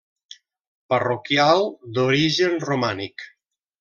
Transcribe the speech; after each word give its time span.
Parroquial 0.93 1.63
d'origen 1.99 2.59
romànic. 2.67 3.29